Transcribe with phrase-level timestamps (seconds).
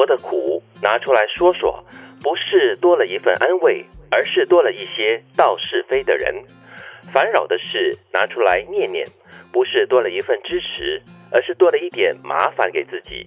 [0.00, 1.84] 活的苦拿出来说说，
[2.22, 6.34] 不是多了一份安慰，而是多了一些道是非的人；
[7.12, 9.06] 烦扰的事拿出来念念，
[9.52, 13.26] 不是多了一份支持，而是多了一点麻烦给自己；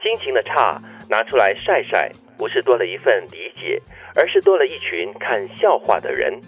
[0.00, 0.80] 心情的差
[1.10, 2.08] 拿出来晒晒，
[2.38, 3.82] 不是多了一份理解，
[4.14, 6.40] 而是多了一群看笑话的人。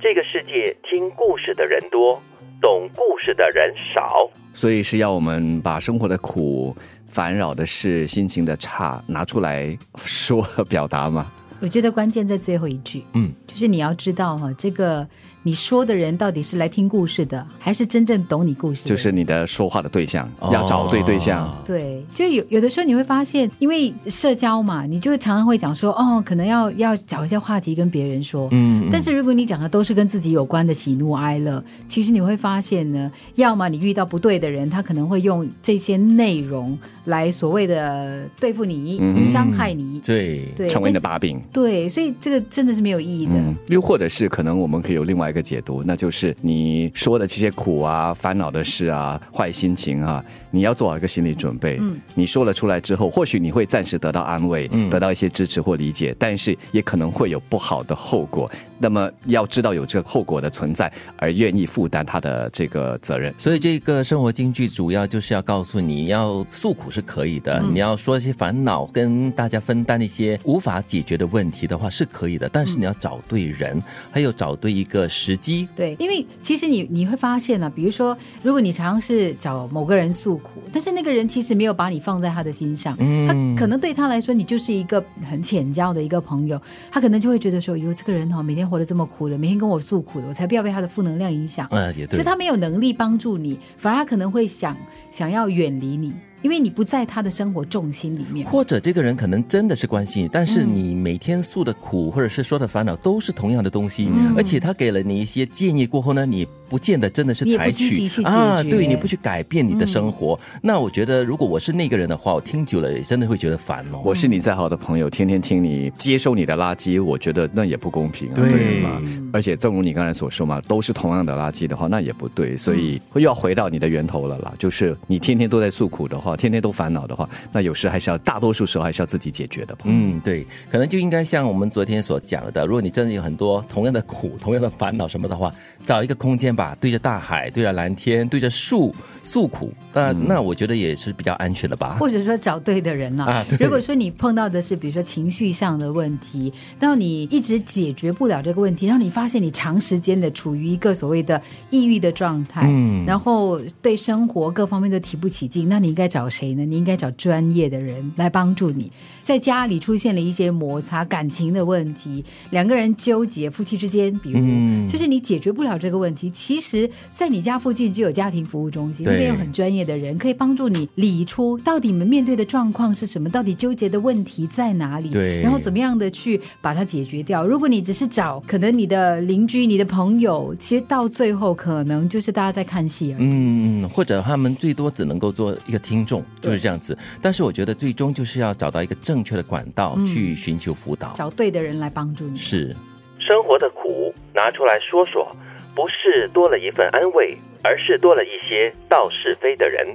[0.00, 2.22] 这个世界听故事的人多，
[2.62, 4.30] 懂故事的人少。
[4.54, 6.74] 所以是要我们把生活的苦、
[7.08, 11.30] 烦扰的事、心情的差拿出来说和 表达吗？
[11.60, 15.06] 我觉得关键在最后一句，嗯，就是你要知道哈，这个
[15.42, 18.88] 你说的人到底是来听故事的，还是真正懂你故事的？
[18.88, 21.52] 就是你的说话的对象要找对对象。
[21.64, 41.40] 对，就有有的时候你会发现，因为社交嘛，你就常常会讲说，哦，可能要要找一些话题跟别人说，嗯，但是如果你讲的都是跟自己有关的喜怒哀乐，其实你会发现呢，要么你遇到不对的人，他可能会用这些内容来所谓的对付你、嗯伤害你，对，对，成为你的把柄。
[41.52, 43.32] 对，所以这个真的是没有意义的。
[43.34, 51.78] 嗯，又或者是可能我们可以有另外一个解读，那就是你说的这些苦啊、烦恼的事啊、坏心情啊，你要做好一个心理准备。
[51.80, 58.48] 嗯，你说了出来之后，或许你会暂时得到安慰，嗯得到一些支持或理解，但是也可能会有不好的后果。
[58.82, 63.32] 那么要知道有这个后果的存在，而愿意负担他的这个责任。
[63.38, 75.68] 所以这个生活京剧主要就是要告诉你要诉苦是可以的，嗯你要说一些烦恼，跟大家分担一些无法解决的问题的话是可以的，但是你要找对人，还有找对一个时机。
[75.76, 86.60] 对，因为其实你你会发现呢、比如说，如果你常常是找某个人诉苦，但是那个人其实没有把你放在他的心上，嗯他可能对他来说你就是一个很浅交的一个朋友，
[86.90, 91.68] 他可能就会觉得说，哟，这个人哦，每天活得这么苦的，每天跟我诉苦的，我才不要被他的负能量影响。
[91.70, 92.24] 嗯，也对所以。
[92.24, 94.74] 他没有能力帮助你，反而他可能会想
[95.10, 98.46] 想要远离你，因为你不在他的生活重心里面。
[98.48, 114.00] 或者这个人可能真的是关心你，但是嗯你每天诉的苦或者是说的烦恼都是同样的东西，嗯而且他给了你一些建议过后呢，你不见得真的是采取啊，对你不去改变你的生活，那我觉得如果我是那个人的话，我听久了也真的会觉得烦哦。
[114.04, 119.00] 我是你再好的朋友，天天听你接收你的垃圾，我觉得那也不公平、啊，对吗？
[119.32, 124.54] 而且正如你刚才所说嘛，都是同样的垃圾的话，那也不对，所以又要回到你的源头了啦。
[124.58, 129.82] 就是你天天都在诉苦的话，天天都烦恼的话，那有时还是要大多数时候还是要自己解决的吧。
[129.84, 135.52] 嗯，对，可能就应该像我们昨天所讲的，如果你真的有很多同样的苦、同样的烦恼什么的话，
[135.84, 141.96] 找一个空间吧，对着大海、对着蓝天、对着树诉苦，那、那我觉得也是比较安全的吧。
[141.98, 151.40] 或者说找对的人了、啊对如果说你碰到的是比如说情绪上的问题，然后你一直解决不了这个问题，然后你发现你长时间的处于一个所谓的
[151.70, 156.64] 抑郁的状态，嗯然后对生活各方面都提不起劲，那你应该找谁呢？
[156.64, 158.90] 你应该找专业的人来帮助你。
[159.22, 177.46] 在家里出现了一些摩擦、感情的问题，两个人纠结，夫妻之间，比如、嗯就是你解决不了这个问题，其实在你家附近就有家庭服务中心，那边有很专业的人可以帮助你理出到底你们面对的状况是什么，到底纠结的问题在哪里，对然后怎么样的去把它解决掉。
[177.46, 183.24] 如果你只是找可能你的邻居、你的朋友，其实到最后可能就是大家在看戏而已。
[183.24, 186.98] 嗯，或者他们最多只能够做一个听众，就是这样子。
[187.22, 191.12] 但是我觉得最终就是要找到一个正确的管道去寻求辅导。
[191.14, 192.36] 找对的人来帮助你。
[192.36, 192.74] 是，
[193.20, 195.30] 生活的苦拿出来说说，
[195.74, 199.86] 不是多了一份安慰，而是多了一些道是非的人；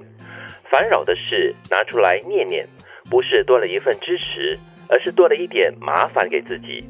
[0.72, 2.66] 烦扰的事拿出来念念，
[3.09, 4.57] 不是多了一份支持，
[4.88, 6.84] 而是多了一点麻烦给自己；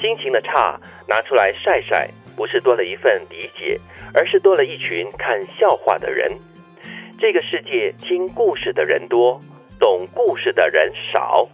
[0.00, 3.78] 心情的差拿出来晒晒，不是多了一份理解，
[4.14, 6.30] 而是多了一群看笑话的人。
[7.20, 9.38] 这个世界听故事的人多，
[9.78, 11.46] 懂故事的人少。